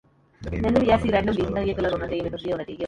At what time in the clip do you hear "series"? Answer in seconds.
2.07-2.33